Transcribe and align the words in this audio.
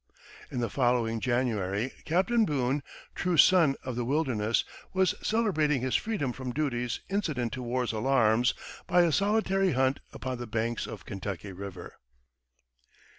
In 0.49 0.61
the 0.61 0.69
following 0.71 1.19
January 1.19 1.93
Captain 2.05 2.43
Boone, 2.43 2.81
true 3.13 3.37
son 3.37 3.75
of 3.83 3.95
the 3.95 4.03
wilderness, 4.03 4.63
was 4.93 5.13
celebrating 5.21 5.81
his 5.81 5.95
freedom 5.95 6.33
from 6.33 6.53
duties 6.53 7.01
incident 7.07 7.53
to 7.53 7.61
war's 7.61 7.91
alarms 7.91 8.55
by 8.87 9.01
a 9.03 9.11
solitary 9.11 9.73
hunt 9.73 9.99
upon 10.11 10.39
the 10.39 10.47
banks 10.47 10.87
of 10.87 11.05
Kentucky 11.05 11.51
River. 11.51 11.97